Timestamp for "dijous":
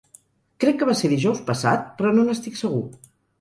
1.11-1.41